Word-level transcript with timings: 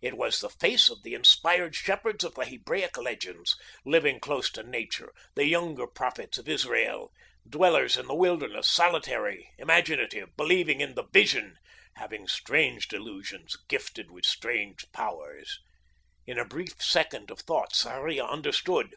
It 0.00 0.16
was 0.16 0.40
the 0.40 0.48
face 0.48 0.88
of 0.88 1.02
the 1.02 1.12
inspired 1.12 1.76
shepherds 1.76 2.24
of 2.24 2.34
the 2.34 2.46
Hebraic 2.46 2.96
legends, 2.96 3.58
living 3.84 4.20
close 4.20 4.48
to 4.52 4.62
nature, 4.62 5.12
the 5.34 5.44
younger 5.44 5.86
prophets 5.86 6.38
of 6.38 6.48
Israel, 6.48 7.12
dwellers 7.46 7.98
in 7.98 8.06
the 8.06 8.14
wilderness, 8.14 8.70
solitary, 8.70 9.50
imaginative, 9.58 10.34
believing 10.34 10.80
in 10.80 10.94
the 10.94 11.04
Vision, 11.12 11.58
having 11.96 12.26
strange 12.26 12.88
delusions, 12.88 13.54
gifted 13.68 14.10
with 14.10 14.24
strange 14.24 14.90
powers. 14.92 15.58
In 16.26 16.38
a 16.38 16.46
brief 16.48 16.82
second 16.82 17.30
of 17.30 17.40
thought, 17.40 17.74
Sarria 17.76 18.24
understood. 18.24 18.94